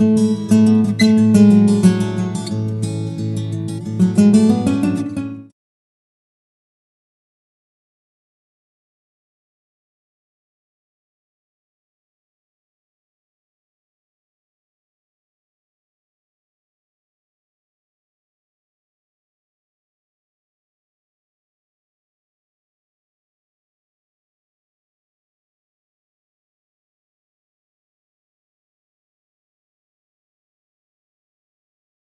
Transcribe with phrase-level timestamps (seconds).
[0.00, 0.63] Música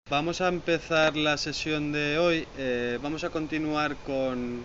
[0.10, 2.48] Vamos a empezar la sesión de hoy.
[2.60, 4.64] eh, vamos a continuar con,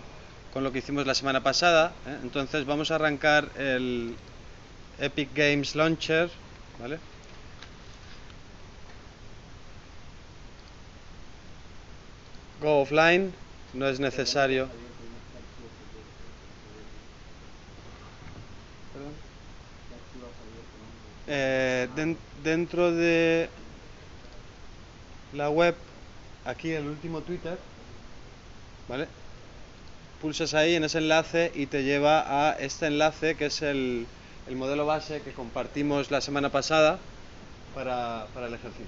[0.53, 1.93] con lo que hicimos la semana pasada.
[2.05, 2.17] ¿eh?
[2.21, 4.13] Entonces vamos a arrancar el
[4.99, 6.29] Epic Games Launcher.
[6.79, 6.99] ¿vale?
[12.61, 13.33] Go offline.
[13.73, 14.67] No es necesario.
[21.27, 23.49] Eh, den- dentro de
[25.33, 25.75] la web,
[26.45, 27.57] aquí el último Twitter,
[28.87, 29.07] ¿vale?
[30.21, 34.05] Pulsas ahí en ese enlace y te lleva a este enlace que es el,
[34.47, 36.99] el modelo base que compartimos la semana pasada
[37.73, 38.85] para, para el ejercicio,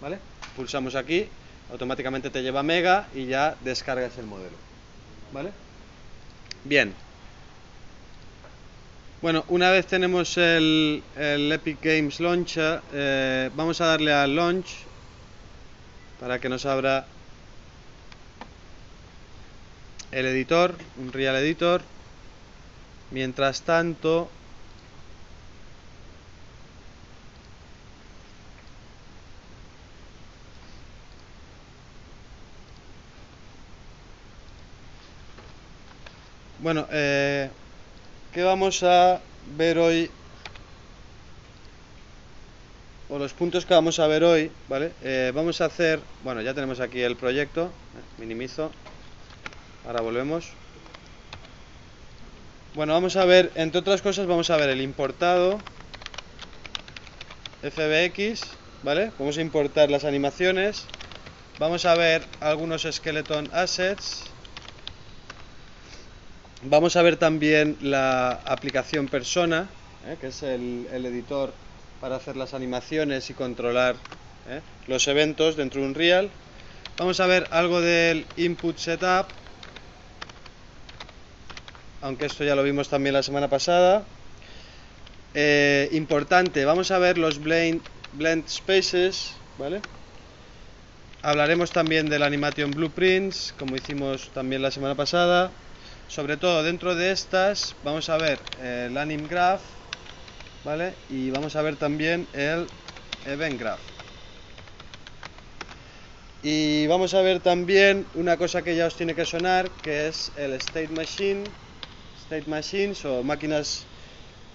[0.00, 0.18] ¿vale?
[0.56, 1.28] Pulsamos aquí,
[1.70, 4.56] automáticamente te lleva a Mega y ya descargas el modelo,
[5.32, 5.50] ¿vale?
[6.64, 6.94] Bien.
[9.20, 14.87] Bueno, una vez tenemos el, el Epic Games Launcher, eh, vamos a darle a Launch
[16.20, 17.06] para que nos abra
[20.12, 21.82] el editor, un Real Editor.
[23.10, 24.28] Mientras tanto,
[36.62, 37.50] bueno, eh,
[38.32, 39.20] ¿qué vamos a
[39.56, 40.17] ver hoy?
[43.10, 44.92] O los puntos que vamos a ver hoy, ¿vale?
[45.02, 48.70] Eh, vamos a hacer, bueno, ya tenemos aquí el proyecto, eh, minimizo,
[49.86, 50.50] ahora volvemos.
[52.74, 55.58] Bueno, vamos a ver, entre otras cosas, vamos a ver el importado,
[57.62, 58.42] FBX,
[58.82, 59.10] ¿vale?
[59.18, 60.84] Vamos a importar las animaciones,
[61.58, 64.24] vamos a ver algunos skeleton assets,
[66.62, 69.66] vamos a ver también la aplicación persona,
[70.06, 70.16] ¿eh?
[70.20, 71.52] que es el, el editor
[72.00, 73.96] para hacer las animaciones y controlar
[74.48, 74.60] ¿eh?
[74.86, 76.30] los eventos dentro de Unreal.
[76.96, 79.26] Vamos a ver algo del input setup,
[82.02, 84.04] aunque esto ya lo vimos también la semana pasada.
[85.34, 87.82] Eh, importante, vamos a ver los blend,
[88.14, 89.80] blend spaces, ¿vale?
[91.22, 95.50] Hablaremos también del animation blueprints, como hicimos también la semana pasada.
[96.08, 99.60] Sobre todo dentro de estas vamos a ver eh, el anim graph,
[100.68, 100.92] ¿vale?
[101.08, 102.66] Y vamos a ver también el
[103.24, 103.80] Event Graph.
[106.42, 110.30] Y vamos a ver también una cosa que ya os tiene que sonar, que es
[110.36, 111.44] el State Machine,
[112.22, 113.86] State Machines o máquinas,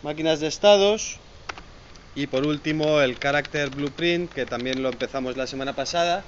[0.04, 1.18] máquinas de estados.
[2.14, 6.24] Y por último el Character Blueprint, que también lo empezamos la semana pasada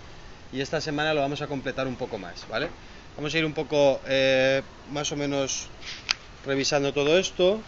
[0.52, 2.70] y esta semana lo vamos a completar un poco más, ¿vale?
[3.18, 5.68] Vamos a ir un poco eh, más o menos
[6.44, 7.60] revisando todo esto.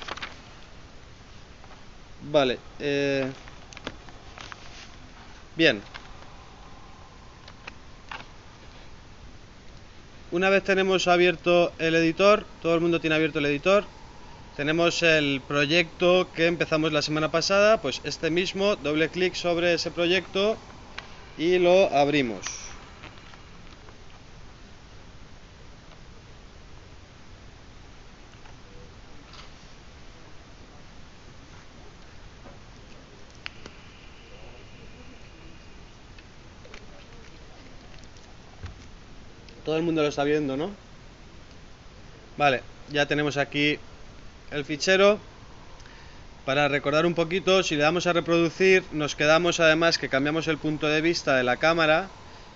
[2.21, 2.59] Vale.
[2.79, 3.25] Eh...
[5.55, 5.81] Bien.
[10.29, 13.85] Una vez tenemos abierto el editor, todo el mundo tiene abierto el editor,
[14.57, 19.89] tenemos el proyecto que empezamos la semana pasada, pues este mismo, doble clic sobre ese
[19.89, 20.57] proyecto
[21.37, 22.56] y lo abrimos.
[39.77, 40.71] Todo el mundo lo está viendo, ¿no?
[42.35, 43.77] Vale, ya tenemos aquí
[44.49, 45.19] el fichero.
[46.45, 50.57] Para recordar un poquito, si le damos a reproducir, nos quedamos además que cambiamos el
[50.57, 52.07] punto de vista de la cámara.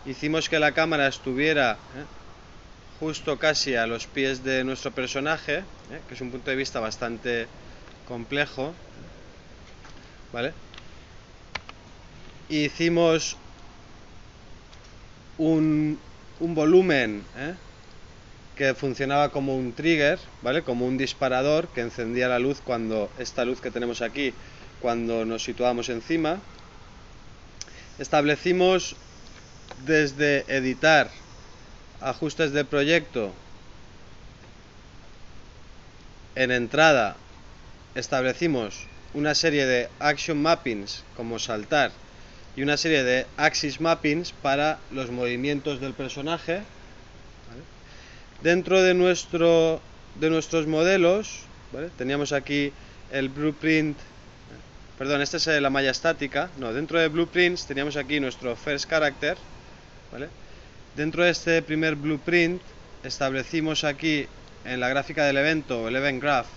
[0.07, 2.05] Hicimos que la cámara estuviera ¿eh?
[2.99, 6.01] justo casi a los pies de nuestro personaje, ¿eh?
[6.07, 7.45] que es un punto de vista bastante
[8.07, 8.73] complejo.
[10.33, 10.53] ¿Vale?
[12.49, 13.37] Hicimos
[15.37, 15.99] un,
[16.41, 17.53] un volumen ¿eh?
[18.55, 20.63] que funcionaba como un trigger, ¿vale?
[20.63, 24.33] Como un disparador que encendía la luz cuando esta luz que tenemos aquí
[24.81, 26.39] cuando nos situamos encima.
[27.99, 28.95] Establecimos
[29.85, 31.09] desde editar
[32.01, 33.31] ajustes de proyecto
[36.35, 37.15] en entrada
[37.93, 41.91] establecimos una serie de action mappings como saltar
[42.55, 46.61] y una serie de axis mappings para los movimientos del personaje.
[48.41, 49.81] Dentro de, nuestro,
[50.19, 51.43] de nuestros modelos,
[51.97, 52.73] teníamos aquí
[53.11, 53.97] el blueprint,
[54.97, 59.37] perdón, esta es la malla estática, no, dentro de blueprints teníamos aquí nuestro first character,
[60.95, 62.61] Dentro de este primer blueprint
[63.05, 64.27] establecimos aquí
[64.65, 66.47] en la gráfica del evento, el event graph,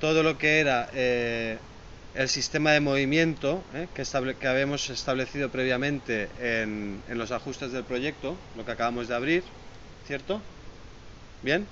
[0.00, 1.58] todo lo que era eh,
[2.14, 4.04] el sistema de movimiento eh, que,
[4.38, 9.42] que, habíamos establecido previamente en, en, los ajustes del proyecto, lo que acabamos de abrir,
[10.06, 10.40] ¿cierto?
[11.42, 11.66] ¿Bien?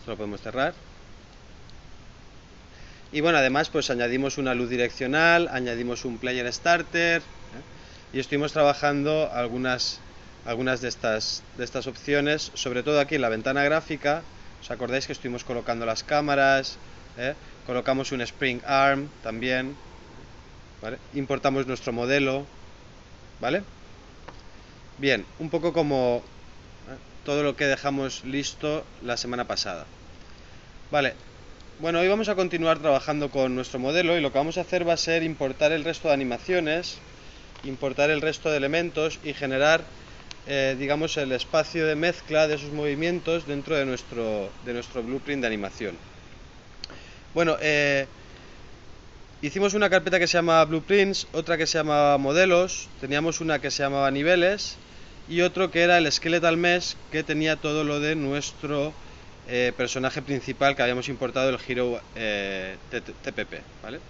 [0.00, 0.74] Esto lo podemos cerrar.
[3.12, 8.12] Y bueno, además pues añadimos una luz direccional, añadimos un player starter ¿eh?
[8.12, 10.00] y estuvimos trabajando algunas,
[10.46, 14.22] algunas de, estas, de estas opciones, sobre todo aquí en la ventana gráfica,
[14.60, 16.76] ¿os acordáis que estuvimos colocando las cámaras?
[17.18, 17.34] ¿eh?
[17.70, 19.76] Colocamos un spring arm también,
[21.14, 22.44] importamos nuestro modelo,
[23.40, 23.62] ¿vale?
[24.98, 26.20] Bien, un poco como
[26.88, 26.96] ¿eh?
[27.24, 29.86] todo lo que dejamos listo la semana pasada.
[30.90, 31.14] Vale,
[31.78, 34.88] bueno, hoy vamos a continuar trabajando con nuestro modelo y lo que vamos a hacer
[34.88, 36.98] va a ser importar el resto de animaciones,
[37.62, 39.84] importar el resto de elementos y generar,
[40.48, 45.42] eh, digamos, el espacio de mezcla de esos movimientos dentro de nuestro, de nuestro blueprint
[45.42, 46.10] de animación.
[47.32, 48.06] Bueno, eh,
[49.40, 53.70] hicimos una carpeta que se llama Blueprints, otra que se llamaba Modelos, teníamos una que
[53.70, 54.76] se llamaba Niveles
[55.28, 58.92] y otro que era el Skeletal Mesh que tenía todo lo de nuestro
[59.48, 63.62] eh, personaje principal que habíamos importado, el Hero eh, TPP.
[63.80, 64.00] ¿vale?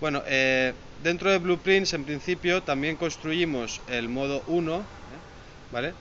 [0.00, 0.22] Bueno,
[1.02, 4.82] dentro de Blueprints en principio también construimos el modo 1,
[5.70, 5.92] ¿vale?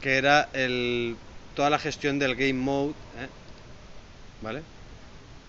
[0.00, 1.16] que era el,
[1.56, 2.94] toda la gestión del Game Mode.
[4.40, 4.62] ¿vale?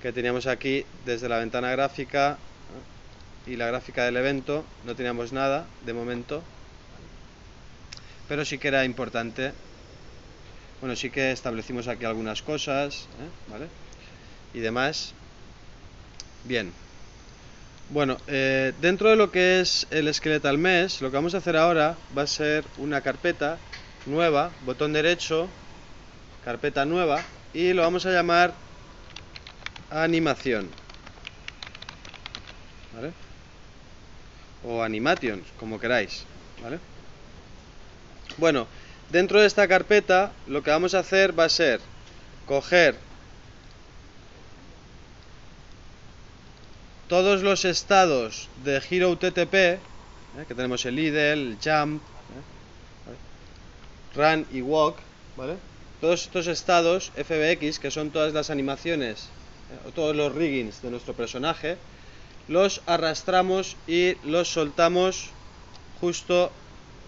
[0.02, 2.38] Que teníamos aquí desde la ventana gráfica
[3.46, 4.64] y la gráfica del evento.
[4.86, 6.44] No teníamos nada de momento.
[8.28, 9.54] Pero sí que era importante.
[10.82, 13.50] Bueno sí que establecimos aquí algunas cosas ¿eh?
[13.50, 13.68] ¿vale?
[14.54, 15.14] y demás.
[16.44, 16.72] Bien.
[17.90, 21.58] Bueno eh, dentro de lo que es el Skeletal Mesh lo que vamos a hacer
[21.58, 23.58] ahora va a ser una carpeta
[24.06, 25.48] nueva botón derecho
[26.44, 27.24] carpeta nueva
[27.54, 28.54] y lo vamos a llamar
[29.90, 30.70] animación.
[32.94, 33.14] ¿Vale?
[34.64, 36.26] O animations, como queráis.
[36.62, 36.80] ¿Vale?
[38.38, 38.68] Bueno,
[39.10, 41.80] dentro de esta carpeta lo que vamos a hacer va a ser
[42.46, 42.96] coger
[47.08, 49.80] todos los estados de Hero TTP, ¿eh?
[50.48, 54.16] que tenemos el idle, el jump, ¿eh?
[54.16, 54.98] run y walk,
[55.38, 55.56] ¿vale?
[56.02, 59.30] Todos estos estados FBX, que son todas las animaciones
[59.88, 61.78] o todos los riggings de nuestro personaje,
[62.48, 65.30] los arrastramos y los soltamos
[66.00, 66.52] justo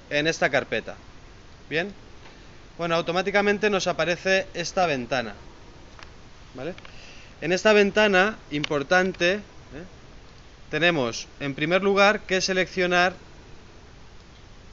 [0.10, 0.96] en esta carpeta.
[1.70, 1.94] ¿Bien?
[2.78, 5.36] Bueno, automáticamente nos aparece esta ventana.
[6.56, 6.74] ¿Vale?
[7.42, 9.40] En esta ventana, importante, ¿eh?
[10.72, 13.14] tenemos en primer lugar que seleccionar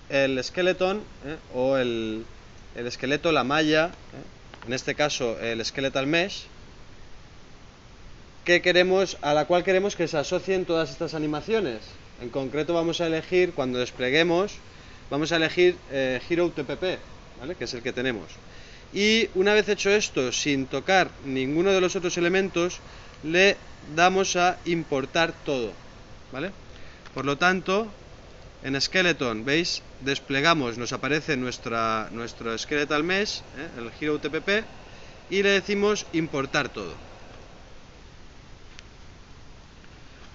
[0.09, 1.37] el skeleton ¿eh?
[1.55, 2.25] o el,
[2.75, 4.67] el, esqueleto, la malla, ¿eh?
[4.67, 6.47] en este caso el skeletal mesh,
[8.47, 11.81] que queremos, a la cual queremos que se asocien todas estas animaciones.
[12.23, 14.55] En concreto vamos a elegir, cuando despleguemos,
[15.11, 16.99] vamos a elegir eh, Hero TPP,
[17.41, 17.57] ¿vale?
[17.57, 18.29] que es el que tenemos.
[18.95, 22.79] Y una vez hecho esto, sin tocar ninguno de los otros elementos,
[23.25, 23.57] le
[23.97, 25.73] damos a importar todo.
[26.31, 26.53] ¿vale?
[27.15, 27.89] Por lo tanto,
[28.63, 29.83] en Skeleton, ¿veis?
[30.03, 33.69] Desplegamos, nos aparece nuestra, nuestro Skeletal Mesh, ¿eh?
[33.79, 34.65] el Hero TPP,
[35.31, 37.06] y le decimos importar todo.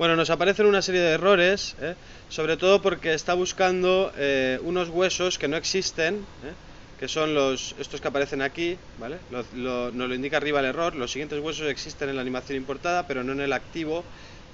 [0.01, 1.93] Bueno, nos aparecen una serie de errores, ¿eh?
[2.27, 6.53] sobre todo porque está buscando eh, unos huesos que no existen, ¿eh?
[6.99, 9.17] que son los estos que aparecen aquí, ¿vale?
[9.29, 13.23] nos lo indica arriba el error, los siguientes huesos existen en la animación importada, pero
[13.23, 14.03] no en el activo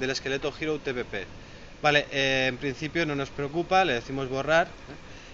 [0.01, 1.15] del esqueleto Hero TPP.
[1.81, 4.67] Vale, en principio no nos preocupa, le decimos borrar.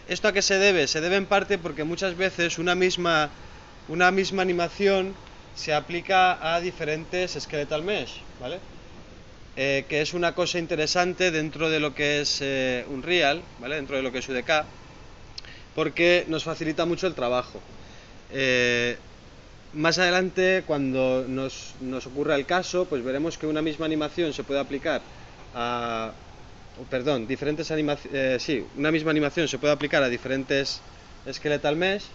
[0.08, 0.86] ¿Esto a qué se debe?
[0.86, 3.32] Se debe en parte porque muchas veces una misma,
[3.90, 5.16] una misma animación
[5.56, 8.60] se aplica a diferentes skeletal mesh, ¿vale?
[9.56, 13.76] Eh, que es una cosa interesante dentro de lo que es eh, Unreal, ¿vale?
[13.76, 14.66] dentro de lo que es UDK,
[15.76, 17.60] porque nos facilita mucho el trabajo.
[18.32, 18.98] Eh,
[19.74, 24.44] más adelante, cuando nos, nos, ocurra el caso, pues veremos que una misma animación se
[24.44, 25.02] puede aplicar
[25.54, 26.12] a...
[26.90, 28.42] perdón, diferentes animaciones...
[28.42, 30.82] sí, una misma animación se puede aplicar a diferentes
[31.32, 32.06] skeletal mesh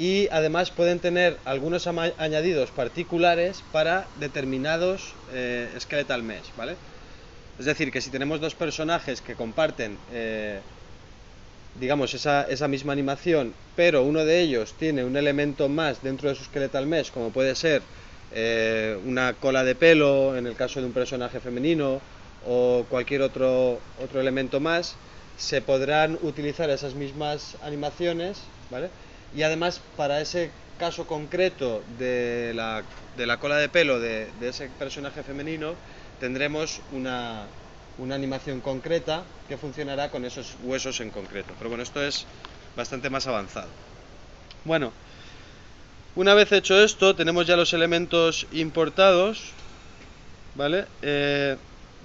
[0.00, 6.74] y además pueden tener algunos añadidos particulares para determinados eh, skeletal mesh, ¿vale?
[7.58, 10.60] Es decir, que si tenemos dos personajes que comparten, eh,
[11.78, 16.34] digamos, esa, esa, misma animación, pero uno de ellos tiene un elemento más dentro de
[16.34, 17.82] su skeletal mesh, como puede ser
[18.32, 22.00] eh, una cola de pelo en el caso de un personaje femenino
[22.48, 24.94] o cualquier otro, otro elemento más,
[25.36, 28.38] se podrán utilizar esas mismas animaciones,
[28.70, 28.88] ¿vale?
[29.34, 32.82] Y además para ese caso concreto de la,
[33.16, 35.74] de la cola de pelo de, ese personaje femenino,
[36.18, 37.44] tendremos una,
[37.98, 41.54] una animación concreta que funcionará con esos huesos en concreto.
[41.58, 42.26] Pero bueno, esto es
[42.76, 43.68] bastante más avanzado.
[44.64, 44.92] Bueno,
[46.16, 49.52] una vez hecho esto, tenemos ya los elementos importados,
[50.54, 50.86] ¿vale?
[51.02, 51.56] Eh,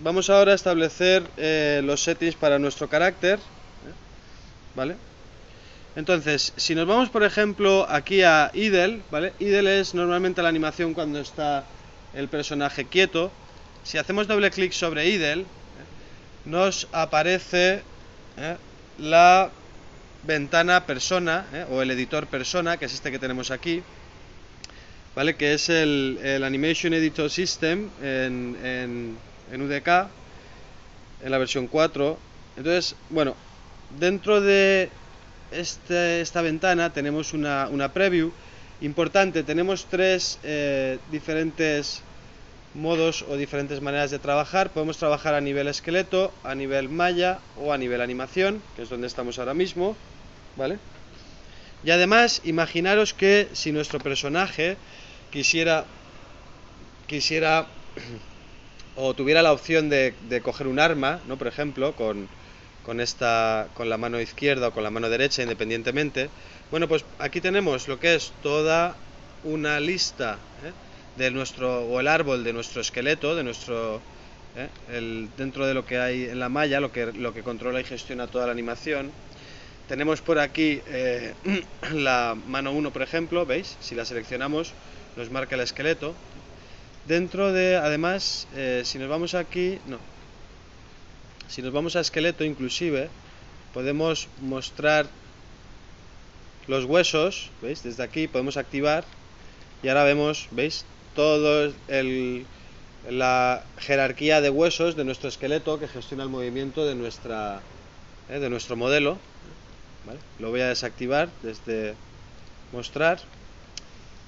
[0.01, 3.93] vamos ahora a establecer eh, los settings para nuestro carácter, ¿eh?
[4.75, 4.95] ¿vale?
[5.95, 9.33] Entonces, si nos vamos, por ejemplo, aquí a idle, ¿vale?
[9.39, 11.63] Idle es normalmente la animación cuando está
[12.13, 13.31] el personaje quieto.
[13.83, 15.45] Si hacemos doble clic sobre idle, ¿eh?
[16.43, 17.81] nos aparece
[18.37, 18.57] ¿eh?
[18.97, 19.51] la
[20.23, 21.65] ventana persona ¿eh?
[21.69, 23.81] o el editor persona, que es este que tenemos aquí,
[25.15, 25.37] ¿vale?
[25.37, 29.17] Que es el, el Animation Editor System en, en,
[29.49, 30.09] en UDK,
[31.23, 32.19] en la versión 4.
[32.57, 33.33] Entonces, bueno,
[33.97, 34.89] dentro de
[35.59, 38.31] este, esta ventana tenemos una, una, preview
[38.81, 39.43] importante.
[39.43, 42.01] Tenemos tres eh, diferentes
[42.73, 44.69] modos o diferentes maneras de trabajar.
[44.69, 49.07] Podemos trabajar a nivel esqueleto, a nivel malla o a nivel animación, que es donde
[49.07, 49.95] estamos ahora mismo.
[50.57, 50.79] ¿Vale?
[51.83, 54.77] Y además, imaginaros que si nuestro personaje
[55.31, 55.85] quisiera
[57.05, 57.67] quisiera
[58.95, 61.37] o tuviera la opción de, coger un arma, ¿no?
[61.37, 62.27] Por ejemplo, con,
[62.85, 66.29] con esta con la mano izquierda o con la mano derecha independientemente.
[66.71, 68.95] Bueno pues aquí tenemos lo que es toda
[69.43, 70.71] una lista ¿eh?
[71.17, 74.01] de nuestro o el árbol de nuestro esqueleto de nuestro
[74.55, 74.69] ¿eh?
[74.91, 77.83] el, dentro de lo que hay en la malla lo que lo que controla y
[77.83, 79.11] gestiona toda la animación.
[79.87, 81.33] Tenemos por aquí eh,
[81.91, 84.73] la mano 1 por ejemplo veis si la seleccionamos
[85.15, 86.13] nos marca el esqueleto.
[87.07, 88.47] Dentro de además
[88.83, 90.14] si nos vamos aquí no
[91.47, 93.09] si nos vamos a esqueleto inclusive,
[93.73, 95.07] podemos mostrar
[96.67, 97.83] los huesos, ¿veis?
[97.83, 99.03] Desde aquí podemos activar
[99.83, 100.85] y ahora vemos, ¿veis?
[101.15, 101.73] Todo
[103.09, 107.61] la jerarquía de huesos de nuestro esqueleto que gestiona el movimiento de, nuestra,
[108.29, 108.39] ¿eh?
[108.39, 109.17] de nuestro modelo.
[110.39, 111.95] Lo voy a desactivar desde
[112.71, 113.19] mostrar.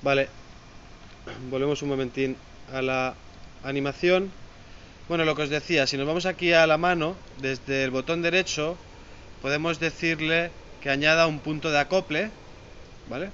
[0.01, 0.29] Vale,
[1.49, 2.35] volvemos un momentín
[2.71, 3.15] a la
[3.63, 4.31] animación.
[5.07, 8.21] Bueno, lo que os decía, si nos vamos aquí a la mano, desde el botón
[8.21, 8.77] derecho,
[9.41, 12.29] podemos decirle que añada un punto de acople,
[13.09, 13.29] ¿vale?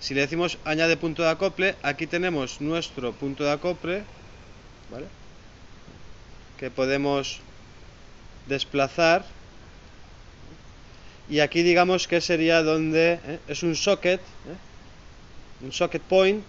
[0.00, 4.04] Si le decimos añade punto de acople, aquí tenemos nuestro punto de acople,
[4.90, 5.04] ¿vale?
[6.58, 7.40] Que podemos
[8.46, 9.26] desplazar.
[11.28, 13.38] Y aquí digamos que sería donde ¿eh?
[13.48, 15.64] es un socket, ¿eh?
[15.64, 16.42] un socket point,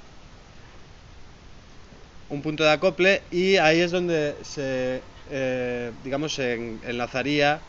[2.30, 5.02] un punto de acople y ahí es donde se,
[5.32, 7.60] eh, digamos, se enlazaría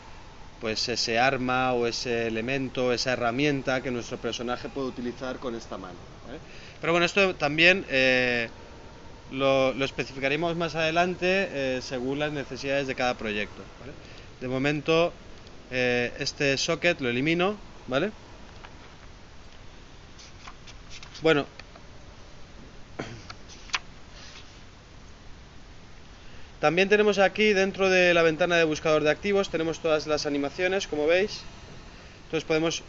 [0.61, 5.77] pues ese arma o ese elemento, esa herramienta que nuestro personaje puede utilizar con esta
[5.77, 5.95] mano.
[6.81, 8.49] Pero bueno, esto también eh,
[9.31, 13.61] lo, lo, especificaremos más adelante eh, según las necesidades de cada proyecto.
[14.41, 15.13] De momento,
[15.71, 17.55] este socket lo elimino,
[17.87, 18.11] ¿vale?
[21.21, 21.45] Bueno,
[26.59, 30.87] También tenemos aquí dentro de la ventana de buscador de activos, tenemos todas las animaciones,
[30.87, 31.41] como veis.
[32.25, 32.83] Entonces podemos,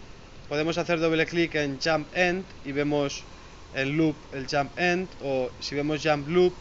[0.48, 3.24] podemos hacer doble clic en Jump End y vemos
[3.74, 6.54] el loop, el Jump End, o si vemos Jump Loop,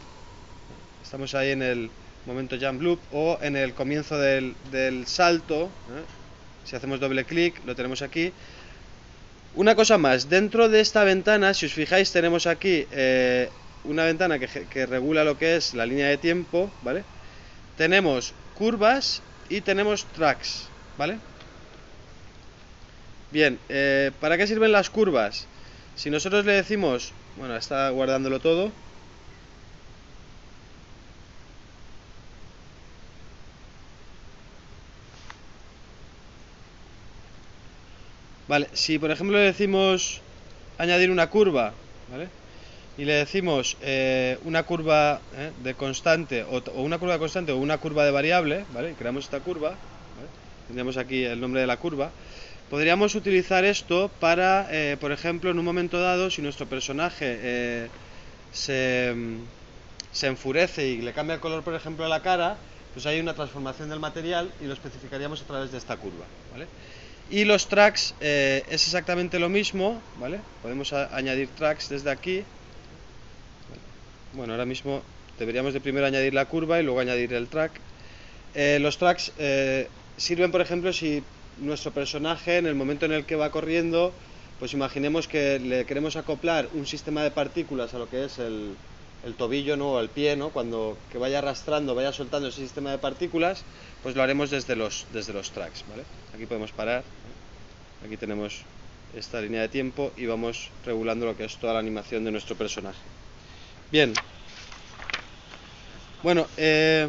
[1.02, 1.90] estamos ahí en el
[2.26, 6.04] momento Jump Loop, o en el comienzo del, del salto, ¿eh?
[6.64, 8.32] si hacemos doble clic, lo tenemos aquí.
[9.54, 13.48] Una cosa más, dentro de esta ventana, si os fijáis, tenemos aquí eh,
[13.88, 17.04] una ventana que, que, regula lo que es la línea de tiempo, ¿vale?
[17.76, 21.18] Tenemos curvas y tenemos tracks, ¿vale?
[23.30, 25.46] Bien, eh, ¿para qué sirven las curvas?
[25.94, 28.70] Si nosotros le decimos, bueno, está guardándolo todo.
[38.48, 40.20] Vale, si por ejemplo le decimos
[40.78, 41.72] añadir una curva,
[42.10, 42.28] ¿vale?
[42.98, 47.78] Y le decimos eh, una curva eh, de constante o, una curva constante o una
[47.78, 48.94] curva de variable, ¿vale?
[48.98, 50.28] creamos esta curva, ¿vale?
[50.66, 52.10] tendríamos aquí el nombre de la curva,
[52.70, 57.88] podríamos utilizar esto para, eh, por ejemplo, en un momento dado, si nuestro personaje eh,
[58.52, 59.14] se,
[60.22, 62.56] enfurece y le cambia el color, por ejemplo, a la cara,
[62.94, 66.66] pues hay una transformación del material y lo especificaríamos a través de esta curva, ¿vale?
[67.28, 70.40] Y los tracks eh, es exactamente lo mismo, ¿vale?
[70.62, 72.44] Podemos añadir tracks desde aquí.
[74.32, 75.02] Bueno, ahora mismo
[75.38, 77.72] deberíamos de primero añadir la curva y luego añadir el track.
[78.54, 81.22] Eh, los tracks eh, sirven, por ejemplo, si
[81.58, 84.12] nuestro personaje en el momento en el que va corriendo,
[84.58, 88.74] pues imaginemos que le queremos acoplar un sistema de partículas a lo que es el,
[89.24, 89.92] el tobillo ¿no?
[89.92, 90.50] o el pie, ¿no?
[90.50, 93.64] cuando que vaya arrastrando, vaya soltando ese sistema de partículas,
[94.02, 95.84] pues lo haremos desde los, desde los tracks.
[95.88, 96.04] ¿vale?
[96.34, 97.04] Aquí podemos parar,
[98.04, 98.62] aquí tenemos
[99.14, 102.56] esta línea de tiempo y vamos regulando lo que es toda la animación de nuestro
[102.56, 102.98] personaje.
[103.90, 104.12] Bien,
[106.24, 107.08] bueno, eh,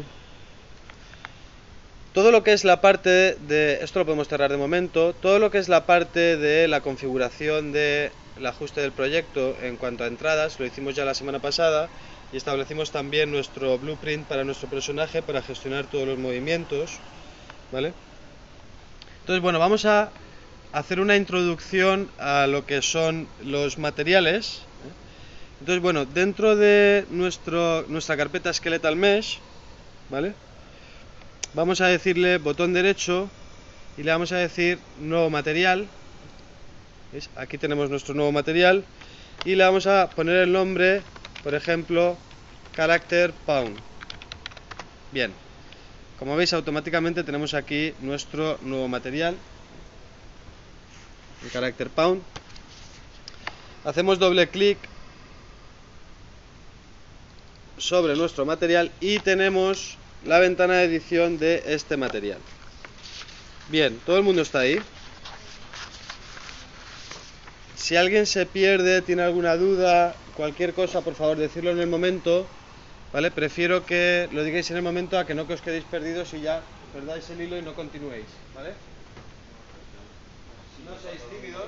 [2.14, 5.50] todo lo que es la parte de, esto lo podemos cerrar de momento, todo lo
[5.50, 8.12] que es la parte de la configuración del
[8.44, 11.88] ajuste del proyecto en cuanto a entradas, lo hicimos ya la semana pasada
[12.32, 17.00] y establecimos también nuestro blueprint para nuestro personaje para gestionar todos los movimientos,
[17.72, 17.92] ¿vale?
[19.22, 20.12] Entonces, bueno, vamos a
[20.72, 24.67] hacer una introducción a lo que son los materiales.
[25.60, 29.38] Entonces, bueno, dentro de nuestro, nuestra carpeta Skeletal Mesh,
[30.10, 30.34] ¿vale?
[31.54, 33.28] Vamos a decirle botón derecho
[33.96, 35.88] y le vamos a decir nuevo material.
[37.36, 38.84] Aquí tenemos nuestro nuevo material
[39.44, 41.02] y le vamos a poner el nombre
[41.42, 42.16] por ejemplo,
[42.74, 43.78] character pound.
[45.12, 45.32] Bien,
[46.18, 49.36] como veis automáticamente tenemos aquí nuestro nuevo material,
[51.42, 52.22] el character pound.
[53.84, 54.78] Hacemos doble clic
[57.78, 62.38] sobre nuestro material y tenemos la ventana de edición de este material.
[63.68, 64.78] Bien, todo el mundo está ahí.
[67.76, 72.46] Si alguien se pierde, tiene alguna duda, cualquier cosa, por favor, decirlo en el momento,
[73.12, 73.30] ¿vale?
[73.30, 76.42] Prefiero que lo digáis en el momento a que no que os quedéis perdidos y
[76.42, 78.72] ya perdáis el hilo y no continuéis, ¿vale?
[80.84, 81.66] No seáis tímidos.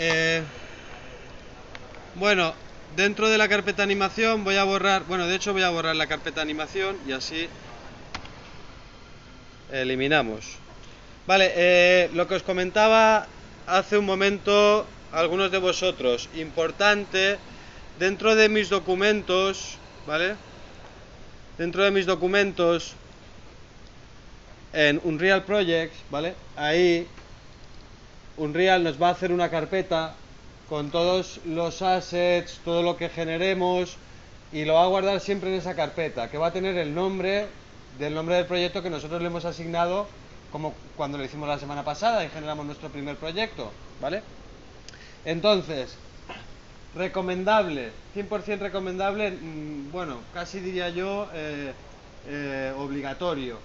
[0.00, 0.44] Eh,
[2.14, 2.54] bueno,
[2.94, 6.06] dentro de la carpeta animación voy a borrar, bueno, de hecho voy a borrar la
[6.06, 7.48] carpeta animación y así
[9.72, 10.56] eliminamos.
[11.26, 13.26] Vale, eh, lo que os comentaba
[13.66, 17.36] hace un momento algunos de vosotros, importante,
[17.98, 20.36] dentro de mis documentos, ¿vale?
[21.58, 22.94] Dentro de mis documentos
[24.72, 26.34] en Unreal Projects, ¿vale?
[26.56, 27.08] Ahí
[28.38, 30.14] Unreal nos va a hacer una carpeta
[30.68, 33.96] con todos los assets, todo lo que generemos
[34.52, 37.46] y lo va a guardar siempre en esa carpeta, que va a tener el nombre
[37.98, 40.06] del nombre del proyecto que nosotros le hemos asignado
[40.52, 43.70] como cuando lo hicimos la semana pasada y generamos nuestro primer proyecto,
[44.00, 44.22] ¿vale?
[45.24, 45.96] Entonces,
[46.94, 51.72] recomendable, 100% recomendable, mm, bueno, casi diría yo eh,
[52.28, 53.58] eh, obligatorio.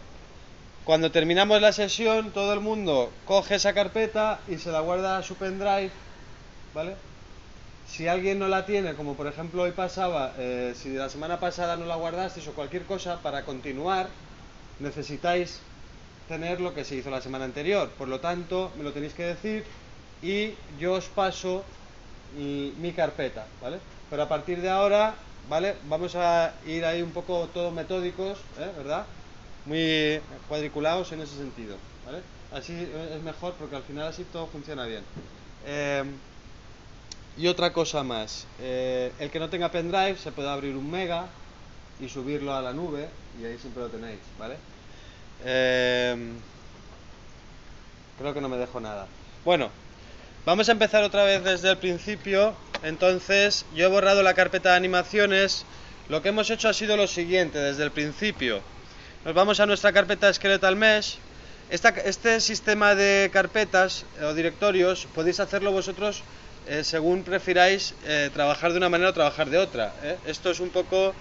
[0.85, 5.23] Cuando terminamos la sesión, todo el mundo coge esa carpeta y se la guarda a
[5.23, 5.91] su pendrive,
[6.75, 6.95] ¿vale?
[7.89, 11.77] Si alguien no la tiene, como por ejemplo hoy pasaba, eh, si la semana pasada
[11.77, 14.07] no la guardasteis o cualquier cosa, para continuar
[14.81, 15.59] necesitáis
[16.27, 17.87] tener lo que se hizo la semana anterior.
[17.97, 19.63] Por lo tanto, me lo tenéis que decir
[20.21, 21.63] y yo os paso
[22.35, 23.77] mi carpeta, ¿vale?
[24.09, 25.13] Pero a partir de ahora,
[25.49, 25.75] ¿vale?
[25.87, 28.69] Vamos a ir ahí un poco todos metódicos, ¿eh?
[28.77, 29.05] ¿verdad?
[29.65, 32.19] Muy cuadriculados en ese sentido, ¿vale?
[32.51, 35.03] Así es mejor porque al final así todo funciona bien.
[35.65, 36.03] Eh,
[37.37, 41.25] y otra cosa más, eh, el que no tenga pendrive se puede abrir un mega
[41.99, 43.07] y subirlo a la nube
[43.41, 44.57] y ahí siempre lo tenéis, ¿vale?
[45.45, 46.15] Eh,
[48.19, 49.07] creo que no me dejo nada.
[49.43, 49.69] Bueno,
[50.45, 52.53] vamos a empezar otra vez desde el principio.
[52.83, 55.65] Entonces, yo he borrado la carpeta de animaciones.
[56.09, 58.61] Lo que hemos hecho ha sido lo siguiente, desde el principio.
[59.25, 61.15] Nos vamos a nuestra carpeta Skeletal Mesh.
[61.69, 66.23] este sistema de carpetas o directorios podéis hacerlo vosotros
[66.67, 69.93] eh, según prefiráis eh, trabajar de una manera o trabajar de otra.
[70.03, 70.17] ¿eh?
[70.25, 71.15] Esto es un poco,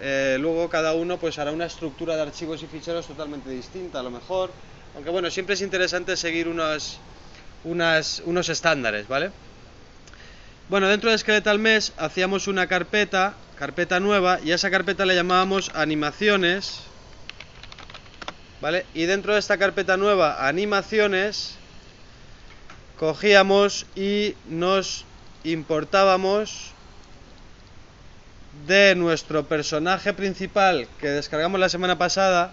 [0.00, 4.12] luego cada uno pues hará una estructura de archivos y ficheros totalmente distinta a lo
[4.12, 4.52] mejor,
[4.94, 7.00] aunque bueno, siempre es interesante seguir unos,
[7.64, 9.32] unos estándares, ¿vale?
[10.68, 15.16] Bueno, dentro de Skeletal Mesh hacíamos una carpeta, carpeta nueva, y a esa carpeta le
[15.16, 16.84] llamábamos animaciones,
[18.60, 18.84] ¿vale?
[18.94, 21.56] Y dentro de esta carpeta nueva, animaciones,
[22.98, 25.04] cogíamos y nos
[25.44, 26.72] importábamos
[28.66, 32.52] de nuestro personaje principal que descargamos la semana pasada,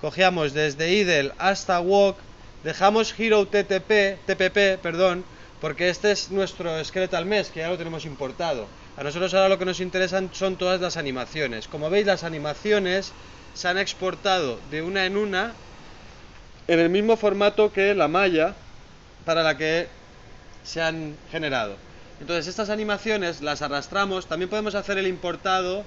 [0.00, 2.16] cogíamos desde idle hasta walk,
[2.64, 5.24] dejamos hero TTP, TPP, perdón,
[5.60, 8.66] porque este es nuestro Skeletal Mesh, que ya lo tenemos importado.
[8.96, 11.68] A nosotros ahora lo que nos interesan son todas las animaciones.
[11.68, 13.12] Como veis, las animaciones
[13.54, 15.52] se han exportado de una en una
[16.68, 18.54] en el mismo formato que la malla
[19.24, 19.88] para la que
[20.64, 21.76] se han generado.
[22.20, 25.84] Entonces estas animaciones las arrastramos, también podemos hacer el importado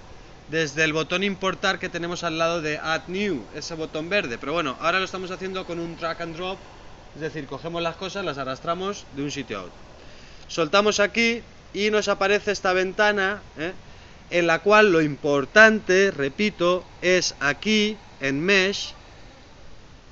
[0.49, 4.38] desde el botón importar que tenemos al lado de Add New, ese botón verde.
[4.38, 6.58] Pero bueno, ahora lo estamos haciendo con un drag and drop,
[7.15, 9.73] es decir, cogemos las cosas, las arrastramos de un sitio a otro.
[10.47, 11.41] Soltamos aquí
[11.73, 13.73] y nos aparece esta ventana ¿eh?
[14.30, 18.94] En la cual lo importante, repito, es aquí en Mesh.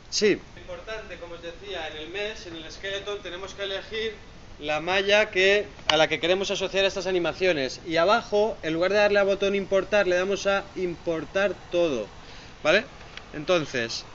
[0.10, 4.14] Sí, importante, como os decía, en el Mesh, en el Skeleton, tenemos que elegir
[4.60, 7.80] la malla que, a la que queremos asociar estas animaciones.
[7.86, 12.08] Y abajo, en lugar de darle al botón importar, le damos a importar todo.
[12.64, 12.86] ¿Vale?
[13.34, 14.06] Entonces,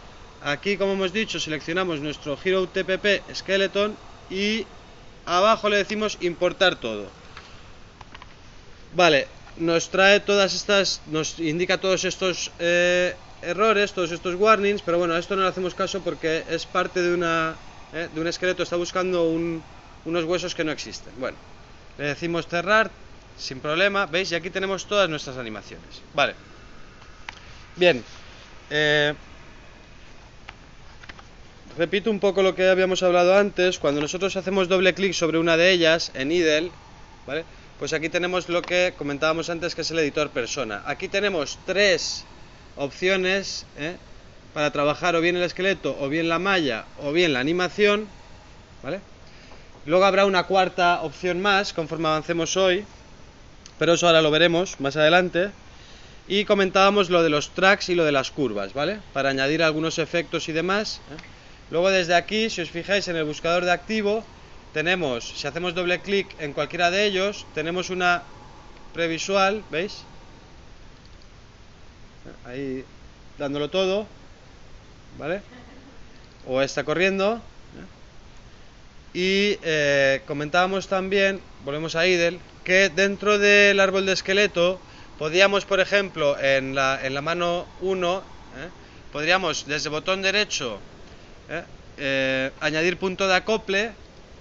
[0.42, 3.96] aquí como hemos dicho, seleccionamos nuestro Hero TPP Skeleton
[4.30, 4.66] y
[5.26, 7.06] abajo le decimos importar todo.
[8.94, 14.98] Vale, nos trae todas estas, nos indica todos estos eh, errores, todos estos warnings, pero
[14.98, 17.56] bueno, a esto no le hacemos caso porque es parte de una
[17.92, 19.62] eh, de un esqueleto, está buscando un,
[20.04, 21.12] unos huesos que no existen.
[21.18, 21.36] Bueno,
[21.96, 22.90] le decimos cerrar
[23.38, 24.30] sin problema, ¿veis?
[24.32, 26.02] Y aquí tenemos todas nuestras animaciones.
[26.14, 26.34] Vale.
[27.76, 28.04] Bien.
[28.68, 29.14] Eh,
[31.78, 33.78] repito un poco lo que habíamos hablado antes.
[33.78, 36.70] Cuando nosotros hacemos doble clic sobre una de ellas en IDLE,
[37.26, 37.44] ¿vale?
[37.78, 40.82] Pues aquí tenemos lo que comentábamos antes que es el editor persona.
[40.84, 42.24] Aquí tenemos tres
[42.76, 43.96] opciones ¿eh?
[44.52, 48.08] para trabajar o bien el esqueleto, o bien la malla, o bien la animación.
[48.82, 49.00] ¿Vale?
[49.86, 52.84] Luego habrá una cuarta opción más conforme avancemos hoy,
[53.78, 55.50] pero eso ahora lo veremos más adelante.
[56.26, 58.98] Y comentábamos lo de los tracks y lo de las curvas, ¿vale?
[59.12, 61.00] Para añadir algunos efectos y demás.
[61.12, 61.22] ¿eh?
[61.70, 64.24] Luego desde aquí, si os fijáis en el buscador de activo,
[64.72, 68.22] tenemos, si hacemos doble clic en cualquiera de ellos, tenemos una
[68.92, 70.04] previsual, ¿veis?
[72.44, 72.84] Ahí
[73.38, 74.06] dándolo todo,
[75.18, 75.40] ¿vale?
[76.46, 77.40] O está corriendo,
[79.14, 84.80] y eh, comentábamos también, volvemos a IDLE, que dentro del árbol de esqueleto
[85.18, 88.22] podíamos, por ejemplo, en la, en la mano 1, ¿eh?
[89.12, 90.78] podríamos desde botón derecho
[91.48, 92.50] ¿eh?
[92.60, 93.92] añadir punto de acople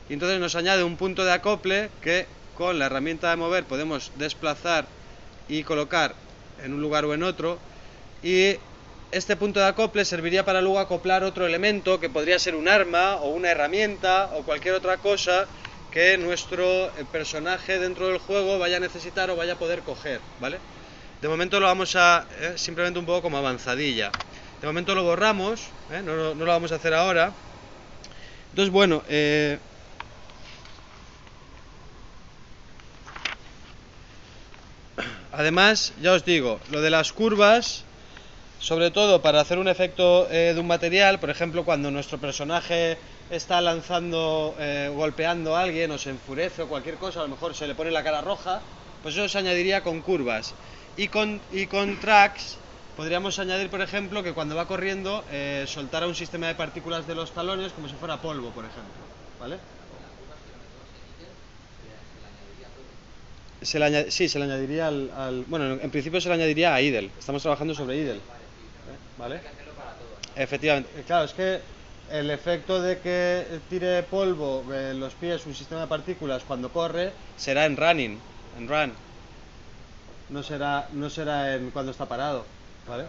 [0.09, 4.11] y entonces nos añade un punto de acople que con la herramienta de mover podemos
[4.17, 4.85] desplazar
[5.47, 6.15] y colocar
[6.63, 7.57] en un lugar o en otro
[8.23, 8.55] y
[9.11, 13.15] este punto de acople serviría para luego acoplar otro elemento que podría ser un arma
[13.15, 15.45] o una herramienta o cualquier otra cosa
[15.91, 20.19] que nuestro eh, personaje dentro del juego vaya a necesitar o vaya a poder coger,
[20.41, 20.57] ¿vale?
[21.21, 24.11] De momento lo vamos a eh, simplemente un poco como avanzadilla.
[24.61, 26.01] De momento lo borramos, ¿eh?
[26.03, 27.31] no, no, lo vamos a hacer ahora.
[28.51, 29.03] Entonces, bueno,
[35.37, 37.85] además, ya os digo, lo de las curvas
[38.59, 42.97] sobre todo para hacer un efecto eh, de un material, por ejemplo, cuando nuestro personaje
[43.29, 47.53] está lanzando, eh, golpeando a alguien o se enfurece o cualquier cosa, a lo mejor
[47.53, 48.61] se le pone la cara roja,
[49.03, 50.53] pues eso se añadiría con curvas.
[50.95, 52.57] Y con, y con tracks
[52.95, 57.13] podríamos añadir, por ejemplo, que cuando va corriendo eh, soltara un sistema de partículas de
[57.13, 58.91] los talones como si fuera polvo, por ejemplo.
[59.39, 59.76] ¿Vale?
[63.61, 66.81] Se le sí, se le añadiría al, al, Bueno, en principio se le añadiría a
[66.81, 67.09] IDLE.
[67.17, 68.21] Estamos trabajando sobre IDLE.
[69.17, 69.41] ¿Vale?
[70.35, 70.89] Efectivamente.
[71.07, 71.59] Claro, es que
[72.11, 77.11] el efecto de que tire polvo en los pies un sistema de partículas cuando corre
[77.35, 78.19] será en running,
[78.57, 78.93] en run.
[80.29, 82.45] No será, no será en cuando está parado,
[82.87, 83.05] ¿vale?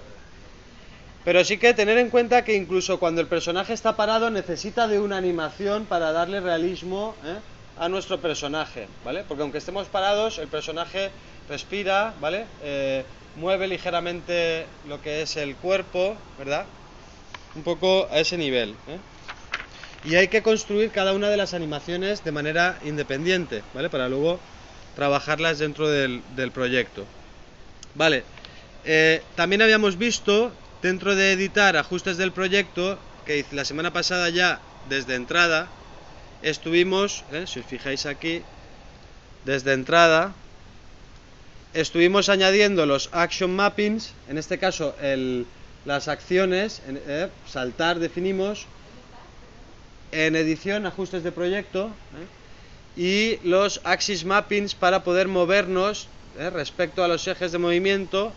[1.25, 4.99] Pero sí que tener en cuenta que incluso cuando el personaje está parado necesita de
[4.99, 7.37] una animación para darle realismo ¿eh?
[7.79, 9.25] A nuestro personaje, ¿vale?
[9.27, 11.11] Porque aunque estemos parados, el personaje
[11.49, 12.47] respira, ¿vale?
[12.63, 13.05] Eh,
[13.37, 16.67] mueve ligeramente lo que es el cuerpo, ¿verdad?
[17.55, 18.71] Un poco a ese nivel.
[18.89, 18.99] ¿eh?
[20.05, 23.91] Y hay que construir cada una de las animaciones de manera independiente, ¿vale?
[23.91, 24.41] Para luego
[24.97, 27.05] trabajarlas dentro del, proyecto.
[27.95, 28.25] Vale,
[28.85, 34.61] eh, también habíamos visto dentro de editar ajustes del proyecto, que la semana pasada ya
[34.89, 35.69] desde entrada
[36.43, 37.45] estuvimos, ¿eh?
[37.47, 38.43] si os fijáis aquí,
[39.45, 40.35] desde entrada
[41.75, 45.47] estuvimos añadiendo los action mappings, en este caso el,
[45.85, 48.67] las acciones, eh, saltar definimos,
[50.11, 56.09] en edición, ajustes de proyecto, eh, y los axis mappings para poder movernos
[56.53, 58.33] respecto a los ejes de movimiento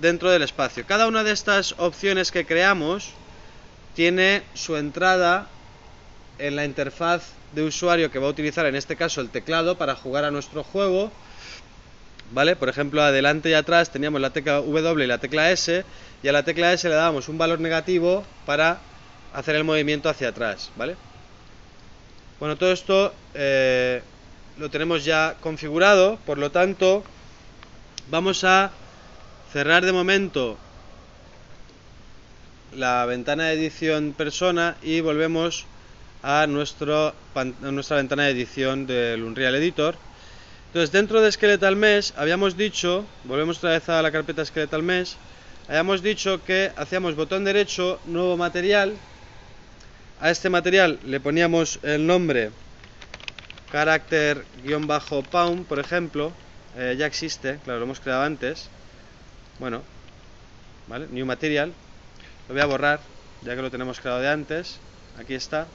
[0.00, 0.84] dentro del espacio.
[0.86, 3.10] Cada una de estas opciones que creamos
[3.94, 5.48] tiene su entrada
[6.38, 7.22] en la interfaz
[7.52, 10.64] de usuario que va a utilizar en este caso el teclado para jugar a nuestro
[10.64, 11.10] juego.
[12.30, 12.56] ¿Vale?
[12.56, 15.82] Por ejemplo, adelante y atrás teníamos la tecla W y la tecla S,
[16.22, 18.80] y a la tecla S le dábamos un valor negativo para
[19.32, 20.96] hacer el movimiento hacia atrás, ¿vale?
[22.38, 24.02] Bueno, todo esto eh,
[24.58, 27.02] lo tenemos ya configurado, por lo tanto,
[28.10, 28.72] vamos a
[29.52, 30.58] cerrar de momento
[32.76, 35.64] la ventana de edición persona y volvemos
[36.22, 37.14] a, nuestro,
[37.60, 39.96] nuestra ventana de edición del Unreal Editor.
[40.68, 45.16] Entonces, dentro de Skeletal Mesh habíamos dicho, volvemos otra vez a la carpeta Skeletal Mesh,
[45.68, 48.94] habíamos dicho que hacíamos botón derecho, nuevo material,
[50.20, 52.50] a este material le poníamos el nombre
[53.70, 56.32] carácter-pound, por ejemplo,
[56.76, 58.68] eh, ya existe, claro, lo hemos creado antes.
[59.58, 59.82] Bueno,
[60.86, 61.06] ¿vale?
[61.10, 61.72] New material,
[62.48, 63.00] lo voy a borrar,
[63.42, 64.78] ya que lo tenemos creado de antes.
[65.18, 65.66] Aquí está.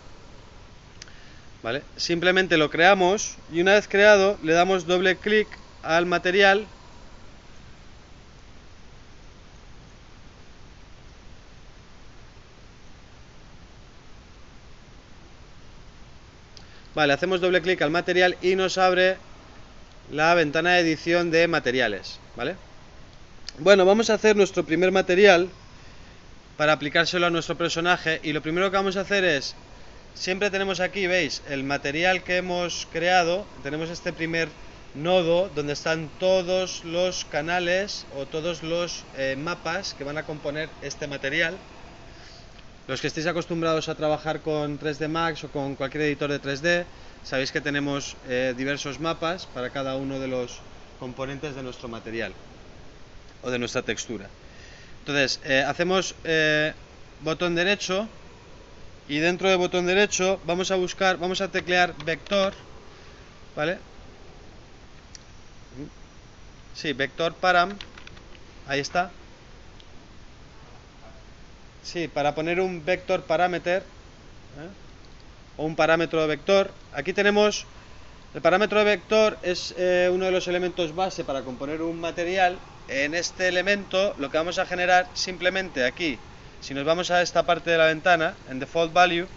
[1.96, 5.48] Simplemente lo creamos y una vez creado le damos doble clic
[5.82, 6.68] al material
[16.96, 19.18] Vale, hacemos doble clic al material y nos abre
[20.12, 22.56] la ventana de edición de materiales, ¿vale?
[23.58, 25.50] Bueno, vamos a hacer nuestro primer material
[26.56, 29.56] para aplicárselo a nuestro personaje y lo primero que vamos a hacer es,
[30.14, 34.50] siempre tenemos aquí, veis, el material que hemos creado, tenemos este primer
[34.96, 40.70] nodo donde están todos los canales o todos los eh, mapas que van a componer
[40.82, 41.58] este material.
[42.88, 46.86] Los que estéis acostumbrados a trabajar con 3D Max o con cualquier editor de 3D,
[47.24, 50.60] sabéis que tenemos eh, diversos mapas para cada uno de los
[51.00, 52.34] componentes de nuestro material
[53.42, 54.30] o de nuestra textura.
[55.00, 56.16] Entonces, eh, hacemos
[57.22, 58.08] botón derecho
[59.08, 62.54] y dentro de botón derecho vamos a buscar, vamos a teclear vector,
[63.56, 63.78] ¿vale?
[66.74, 67.78] Sí, vector param,
[68.68, 69.12] ahí está.
[71.84, 74.70] Sí, para poner un vector parameter ¿eh?
[75.58, 77.66] o un parámetro de vector, aquí tenemos
[78.34, 79.76] el parámetro de vector es
[80.12, 84.58] uno de los elementos base para componer un material en este elemento lo que vamos
[84.58, 86.18] a generar simplemente aquí,
[86.64, 89.28] si nos vamos a esta parte de la ventana, en default value,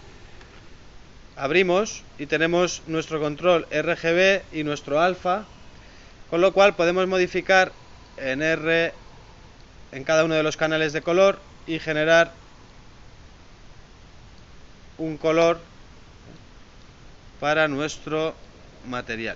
[1.35, 5.43] abrimos y tenemos nuestro control RGB y nuestro alfa,
[6.29, 7.73] con lo cual podemos modificar
[8.15, 8.93] en R
[9.91, 11.37] en cada uno de los canales de color
[11.67, 12.31] y generar
[14.97, 15.59] un color
[17.41, 18.35] para nuestro
[18.87, 19.35] material.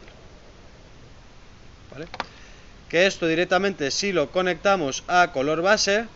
[2.88, 6.08] Que esto directamente si lo conectamos a color base,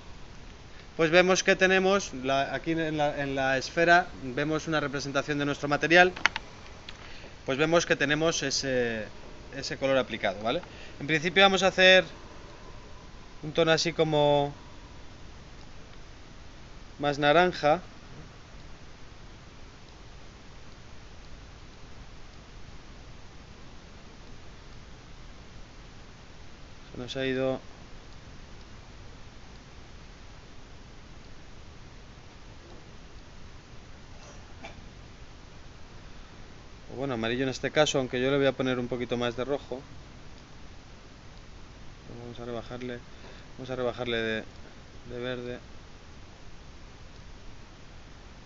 [0.96, 2.12] pues vemos que tenemos,
[2.52, 2.98] aquí en
[3.36, 6.14] la, esfera, vemos una representación de nuestro material,
[7.46, 9.06] pues vemos que tenemos ese,
[9.56, 10.62] ese color aplicado, ¿vale?
[11.00, 12.06] En principio vamos a hacer
[13.44, 14.54] un tono así como
[17.00, 17.82] más naranja,
[26.98, 27.60] nos ha ido
[37.16, 39.82] amarillo en este caso, aunque yo le voy a poner un poquito más de rojo.
[42.22, 43.00] Vamos a rebajarle,
[43.58, 44.44] vamos a rebajarle de,
[45.10, 45.60] de verde.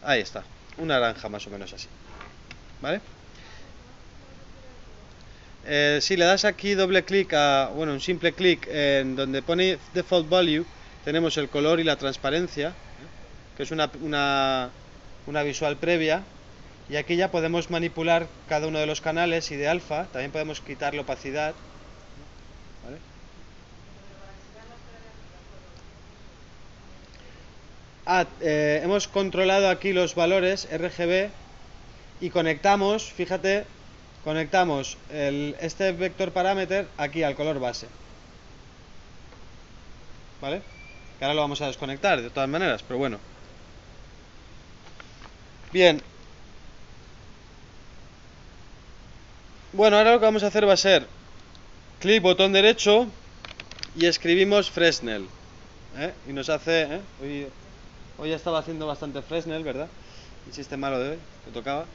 [0.02, 0.44] Ahí está,
[0.78, 1.88] un naranja más o menos así.
[2.82, 3.02] ¿Vale?
[5.66, 9.78] Eh, si le das aquí doble clic a, bueno, un simple clic en donde pone
[9.94, 10.66] Default Value,
[11.04, 12.74] tenemos el color y la transparencia,
[13.56, 16.24] que es una, una, visual previa,
[16.90, 20.60] y aquí ya podemos manipular cada uno de los canales y de alfa, también podemos
[20.60, 21.54] quitar la opacidad.
[28.12, 31.30] Ah, eh, hemos controlado aquí los valores RGB
[32.22, 33.66] y conectamos, fíjate,
[34.24, 37.86] conectamos este vector parameter aquí al color base.
[40.42, 40.64] ¿Vale?
[41.20, 43.20] Que ahora lo vamos a desconectar de todas maneras, pero bueno.
[45.72, 46.02] Bien.
[49.72, 51.06] Bueno, ahora lo que vamos a hacer va a ser
[52.00, 53.06] clic botón derecho
[53.96, 55.28] y escribimos Fresnel.
[55.96, 56.12] ¿eh?
[56.28, 56.82] Y nos hace...
[56.82, 57.02] ¿eh?
[57.22, 57.48] Hoy,
[58.18, 59.88] hoy estaba haciendo bastante Fresnel, ¿verdad?
[60.48, 61.86] El sistema malo de hoy, que tocaba.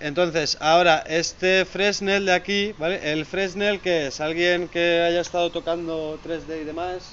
[0.00, 3.12] Entonces, ahora, este Fresnel de aquí, ¿vale?
[3.12, 7.12] El Fresnel que es alguien que haya estado tocando 3D y demás.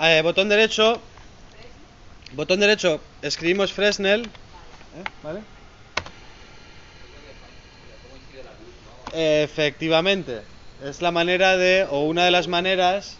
[0.00, 1.02] Eh, botón derecho
[2.36, 4.24] Botón derecho, escribimos Fresnel.
[4.24, 5.04] ¿eh?
[5.22, 5.40] ¿Vale?
[9.42, 10.42] Efectivamente.
[10.84, 13.16] Es la manera de, o una de las maneras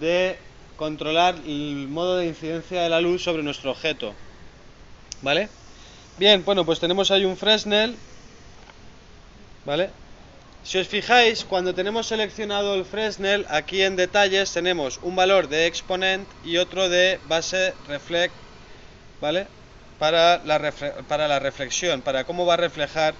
[0.00, 0.38] de
[0.76, 4.14] controlar el modo de incidencia de la luz sobre nuestro objeto.
[5.20, 5.50] ¿Vale?
[6.16, 7.94] Bien, bueno, pues tenemos ahí un Fresnel.
[9.66, 9.90] ¿Vale?
[10.64, 15.66] Si os fijáis, cuando tenemos seleccionado el Fresnel, aquí en detalles tenemos un valor de
[15.66, 18.32] exponent y otro de base reflect,
[19.20, 19.48] ¿vale?
[19.98, 20.72] Para la,
[21.08, 23.14] para la reflexión, para cómo va a reflejar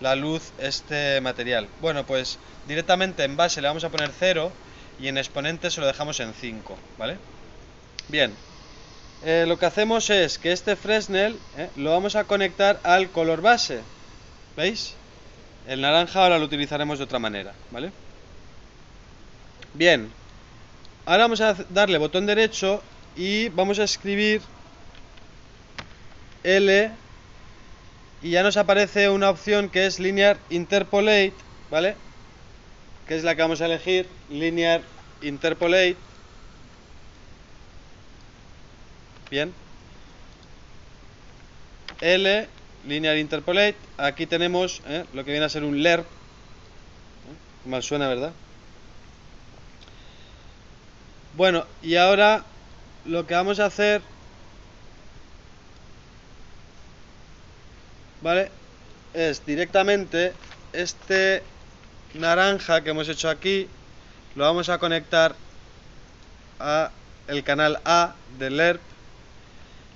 [0.00, 1.68] la luz este material.
[1.82, 4.50] Bueno, pues directamente en base le vamos a poner 0
[4.98, 7.18] y en exponente se lo dejamos en 5, ¿vale?
[8.08, 8.34] Bien,
[9.24, 13.42] eh, lo que hacemos es que este Fresnel eh, lo vamos a conectar al color
[13.42, 13.80] base,
[14.56, 14.94] ¿veis?
[15.68, 17.92] El naranja ahora lo utilizaremos de otra manera, ¿vale?
[19.74, 20.10] Bien,
[21.04, 22.82] ahora vamos a darle botón derecho
[23.14, 24.40] y vamos a escribir
[26.42, 26.90] L
[28.22, 31.34] y ya nos aparece una opción que es Linear Interpolate,
[31.70, 31.96] ¿vale?
[33.06, 34.80] Que es la que vamos a elegir, Linear
[35.20, 35.96] Interpolate.
[39.30, 39.52] Bien.
[42.00, 42.48] L
[42.86, 45.04] linear interpolate, aquí tenemos ¿eh?
[45.12, 46.06] lo que viene a ser un lerp,
[47.64, 48.32] mal suena, ¿verdad?
[51.36, 52.44] Bueno, y ahora
[53.04, 54.02] lo que vamos a hacer,
[58.22, 58.50] ¿vale?
[59.14, 60.32] Es directamente
[60.72, 61.42] este
[62.14, 63.68] naranja que hemos hecho aquí,
[64.34, 65.34] lo vamos a conectar
[66.58, 66.90] a
[67.28, 68.80] el canal A del LERP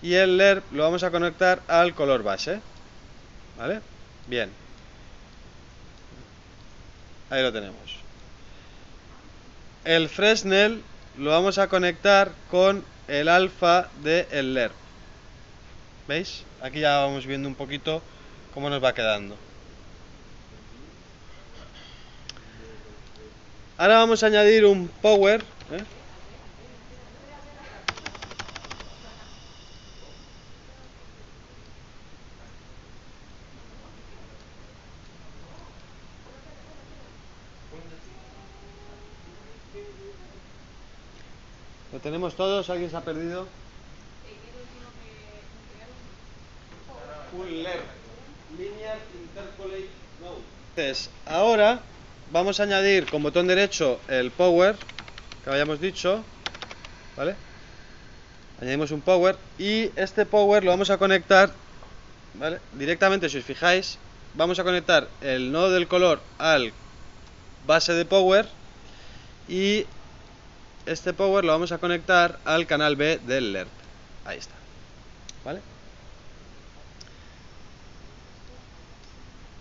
[0.03, 2.61] y el LERP lo vamos a conectar al color base.
[3.57, 3.81] ¿Vale?
[4.27, 4.51] Bien.
[7.31, 7.97] Ahí lo tenemos.
[9.85, 10.83] El Fresnel
[11.19, 14.73] lo vamos a conectar con el alfa de el LERP.
[16.09, 16.45] ¿Veis?
[16.61, 18.03] Aquí ya vamos viendo un poquito
[18.55, 19.37] cómo nos va quedando.
[23.79, 25.43] Ahora vamos a añadir un power.
[42.33, 42.37] ¿Eh?
[42.37, 42.71] ¿Lo tenemos todos?
[42.71, 43.47] ¿Alguien se ha perdido?
[50.77, 51.81] Entonces, ahora
[52.31, 54.77] vamos a añadir con botón derecho el power
[55.45, 56.25] que habíamos dicho,
[57.17, 57.35] ¿vale?
[58.61, 61.53] Añadimos un power y este power lo vamos a conectar,
[62.35, 62.61] ¿vale?
[62.73, 63.99] Directamente, si os fijáis,
[64.35, 66.73] vamos a conectar el nodo del color al
[67.67, 68.47] base de power
[69.49, 69.85] y
[70.87, 73.69] este power lo vamos a conectar al canal B del LERP.
[74.25, 74.55] Ahí está.
[75.45, 75.61] ¿Vale?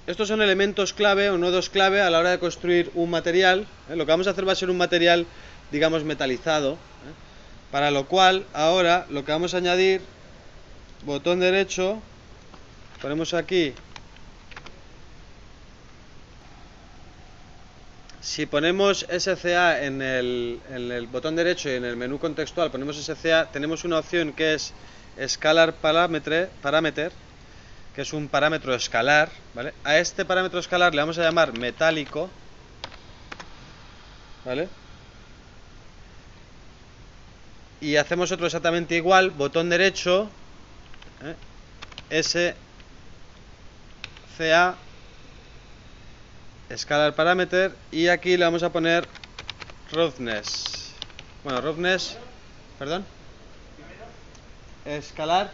[0.07, 3.67] Estos son elementos clave o nodos clave a la hora de construir un material.
[3.89, 3.95] ¿eh?
[3.95, 5.25] Lo que vamos a hacer va a ser un material,
[5.71, 6.73] digamos, metalizado.
[6.73, 7.13] ¿eh?
[7.71, 10.01] Para lo cual, ahora lo que vamos a añadir,
[11.05, 12.01] botón derecho,
[13.01, 13.73] ponemos aquí
[18.21, 23.83] Si ponemos SCA en el, botón derecho y en el menú contextual ponemos SCA, tenemos
[23.83, 24.75] una opción que es
[25.27, 27.11] Scalar Parameter,
[27.95, 29.31] que es un parámetro escalar.
[29.55, 29.73] ¿vale?
[29.83, 32.29] A este parámetro escalar le vamos a llamar metálico.
[34.45, 34.69] ¿Vale?
[37.81, 40.29] Y hacemos otro exactamente igual, botón derecho,
[42.11, 42.23] ¿eh?
[44.37, 44.75] SCA
[46.73, 49.07] escalar parameter y aquí le vamos a poner
[49.91, 50.93] roughness.
[51.43, 52.17] Bueno, roughness,
[52.79, 53.05] perdón.
[54.85, 55.51] Escalar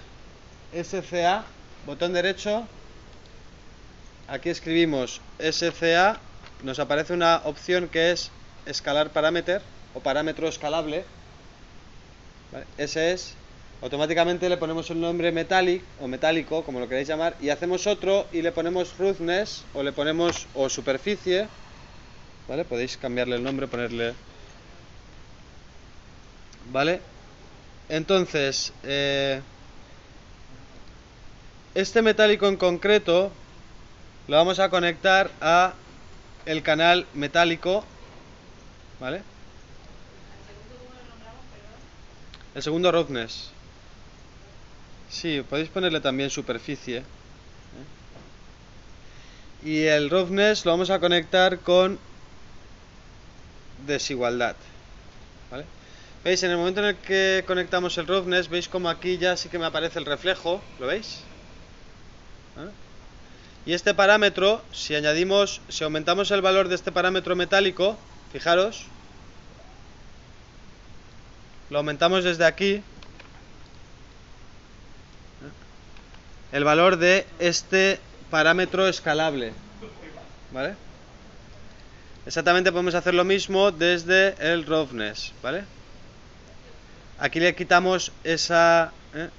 [0.73, 1.43] SCA,
[1.85, 2.67] botón derecho.
[4.27, 6.19] Aquí escribimos SCA,
[6.63, 8.29] nos aparece una opción que es
[8.65, 9.61] escalar parameter
[9.93, 11.05] o parámetro escalable.
[12.77, 13.33] Ese es
[13.81, 18.27] automáticamente le ponemos el nombre metallic o metálico, como lo queréis llamar, y hacemos otro
[18.31, 21.47] y le ponemos roughness o le ponemos o superficie,
[22.47, 22.65] ¿vale?
[22.65, 24.13] Podéis cambiarle el nombre, ponerle,
[26.71, 27.01] ¿vale?
[27.89, 29.41] Entonces, eh,
[31.75, 33.31] este metálico en concreto
[34.27, 35.73] lo vamos a conectar a
[36.45, 37.85] el canal metálico,
[38.99, 39.21] ¿vale?
[42.55, 43.51] El segundo roughness.
[45.09, 46.97] Sí, podéis ponerle también superficie.
[46.97, 47.03] ¿eh?
[49.63, 51.99] Y el roughness lo vamos a conectar con
[53.85, 54.55] desigualdad.
[56.23, 56.43] ¿Veis?
[56.43, 59.59] En el momento en el que conectamos el roughness, veis como aquí ya sí que
[59.59, 61.21] me aparece el reflejo, ¿lo veis?
[63.65, 67.97] Y este parámetro, si añadimos, si aumentamos el valor de este parámetro metálico,
[68.31, 68.85] fijaros,
[71.69, 72.81] lo aumentamos desde aquí,
[76.51, 79.53] el valor de este parámetro escalable,
[80.51, 80.75] ¿vale?
[82.25, 85.63] Exactamente podemos hacer lo mismo desde el roughness, ¿vale?
[87.19, 89.29] Aquí le quitamos esa, ¿eh?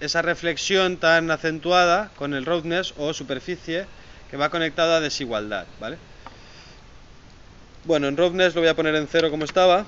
[0.00, 3.86] esa reflexión tan acentuada con el roughness o superficie
[4.30, 5.98] que va conectada a desigualdad, ¿vale?
[7.84, 9.86] Bueno, en roughness lo voy a poner en 0 como estaba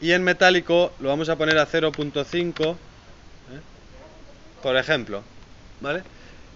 [0.00, 2.76] y en metálico lo vamos a poner a 0.5, ¿eh?
[4.62, 5.22] Por ejemplo,
[5.80, 6.02] ¿vale?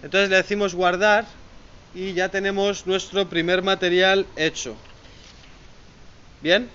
[0.03, 1.25] Entonces le decimos guardar
[1.93, 4.75] y ya tenemos nuestro primer material hecho.
[6.41, 6.69] ¿Bien?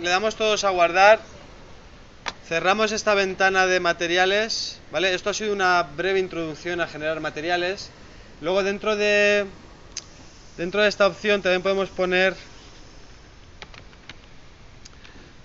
[0.00, 1.20] Le damos todos a guardar.
[2.46, 5.14] Cerramos esta ventana de materiales, ¿vale?
[5.14, 7.90] Esto ha sido una breve introducción a generar materiales.
[8.40, 9.46] Luego dentro de
[10.56, 12.34] dentro de esta opción también podemos poner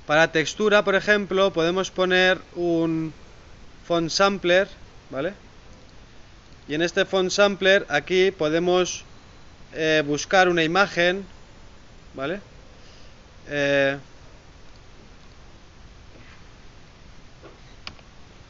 [0.06, 3.14] para textura, por ejemplo, podemos poner un
[3.88, 4.68] font sampler,
[5.14, 5.34] ¿vale?
[6.68, 9.06] Y en este font sampler aquí podemos
[9.74, 11.24] eh, buscar una imagen,
[12.16, 12.42] ¿vale?
[13.48, 13.98] Eh,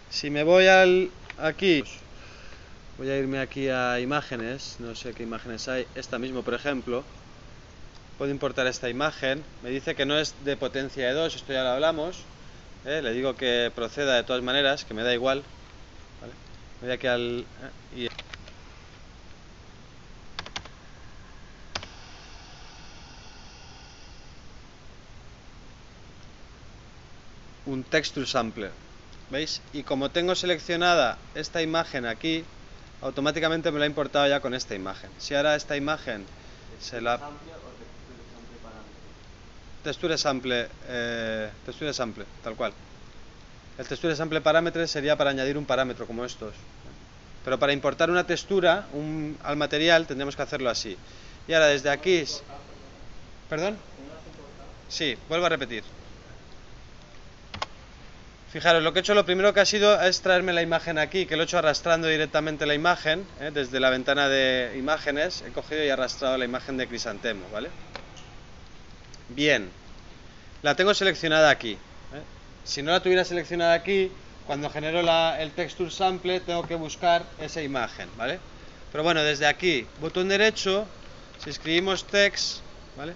[0.09, 1.83] si me voy al aquí,
[2.97, 7.03] voy a irme aquí a imágenes, no sé qué imágenes hay, esta mismo por ejemplo,
[8.17, 11.63] puedo importar esta imagen, me dice que no es de potencia de 2, esto ya
[11.63, 12.19] lo hablamos,
[12.85, 13.01] ¿eh?
[13.01, 15.43] le digo que proceda de todas maneras, que me da igual,
[16.83, 17.45] voy aquí al...
[17.95, 18.09] y
[27.65, 28.71] un texture sampler
[29.29, 29.61] ¿veis?
[29.71, 32.43] y como tengo seleccionada esta imagen aquí
[33.01, 35.09] automáticamente me la ha importado ya con esta imagen.
[35.19, 36.25] Si ahora esta imagen
[36.81, 37.19] se la
[39.83, 42.73] texture sample eh, texture sample tal cual.
[43.77, 46.53] El texture sample parámetro sería para añadir un parámetro como estos
[47.43, 48.87] pero para importar una textura
[49.43, 50.97] al material tendremos que hacerlo así
[51.47, 52.23] y ahora desde aquí
[53.49, 53.77] perdón
[54.89, 55.83] sí vuelvo a repetir
[58.53, 61.25] Fijaros, lo que he hecho lo primero que ha sido es traerme la imagen aquí,
[61.25, 63.49] que lo he hecho arrastrando directamente la imagen, ¿eh?
[63.51, 67.71] desde la ventana de imágenes, he cogido y arrastrado la imagen de crisantemo, ¿vale?
[69.29, 69.71] Bien,
[70.61, 71.71] la tengo seleccionada aquí.
[71.71, 72.21] ¿eh?
[72.63, 74.11] Si no la tuviera seleccionada aquí,
[74.45, 78.39] cuando genero el texture sample tengo que buscar esa imagen, ¿vale?
[78.91, 80.85] Pero bueno, desde aquí, botón derecho,
[81.43, 82.59] si escribimos text,
[82.97, 83.13] ¿vale?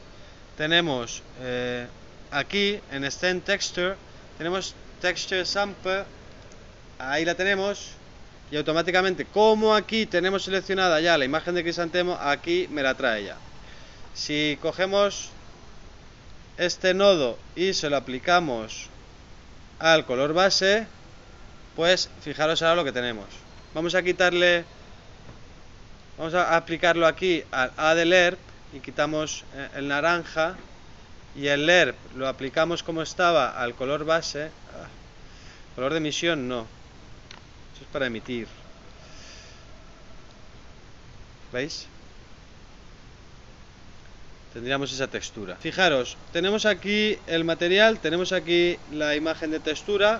[0.57, 1.87] Tenemos eh,
[2.31, 3.95] aquí en Extend Texture,
[4.37, 6.03] tenemos texture sample
[6.99, 7.91] ahí la tenemos
[8.49, 13.25] y automáticamente como aquí tenemos seleccionada ya la imagen de crisantemo aquí me la trae
[13.25, 13.37] ya
[14.13, 15.29] si cogemos
[16.57, 18.89] este nodo y se lo aplicamos
[19.79, 20.87] al color base
[21.77, 23.27] pues fijaros ahora lo que tenemos
[23.73, 24.65] vamos a quitarle
[26.17, 28.39] vamos a aplicarlo aquí al A del ERP
[28.73, 30.57] y quitamos eh, el naranja
[31.37, 34.51] y el ERP lo aplicamos como estaba al color base
[35.77, 36.61] Color de emisión no.
[36.61, 38.47] Eso es para emitir.
[41.53, 41.85] ¿Veis?
[44.53, 45.55] Tendríamos esa textura.
[45.57, 50.19] Fijaros, tenemos aquí el material, tenemos aquí la imagen de textura.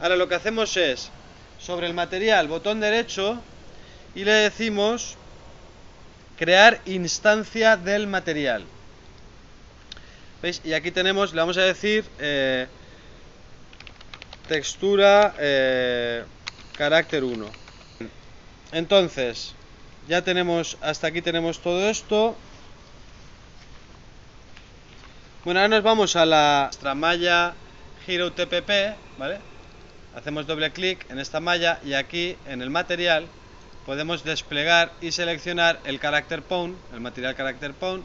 [0.00, 1.10] Ahora lo que hacemos es,
[1.58, 3.40] sobre el material, botón derecho,
[4.14, 5.16] y le decimos
[6.36, 8.64] crear instancia del material.
[10.42, 10.60] ¿Veis?
[10.64, 12.04] Y aquí tenemos, le vamos a decir...
[12.18, 12.66] Eh,
[14.46, 16.24] textura eh,
[16.76, 17.46] carácter 1
[18.72, 19.54] entonces
[20.08, 22.36] ya tenemos hasta aquí tenemos todo esto
[25.44, 27.54] bueno ahora nos vamos a la nuestra malla
[28.06, 29.55] Hero TPP vale
[30.16, 33.28] hacemos doble clic en esta malla y aquí en el material
[33.84, 38.02] podemos desplegar y seleccionar el carácter pawn el material carácter pawn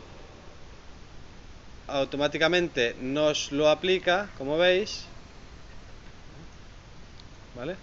[1.88, 5.06] automáticamente nos lo aplica como veis
[7.56, 7.76] ¿Vale?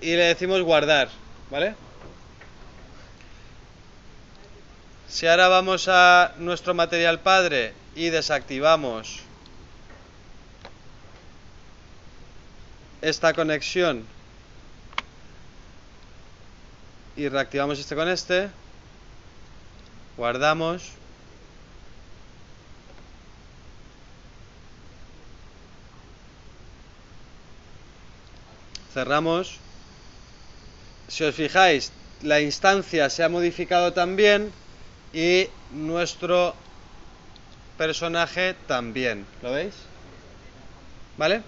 [0.00, 1.08] Y le decimos guardar,
[1.50, 1.74] ¿vale?
[5.08, 9.20] Si ahora vamos a nuestro material padre y desactivamos
[13.02, 14.04] esta conexión.
[17.16, 18.50] Y reactivamos este con este.
[20.16, 20.92] Guardamos.
[28.92, 29.58] Cerramos.
[31.08, 31.92] Si os fijáis
[32.22, 34.52] la instancia se ha modificado también
[35.12, 36.54] y nuestro
[37.78, 39.26] personaje también.
[39.42, 39.74] ¿lo veis?
[41.16, 41.42] ¿vale?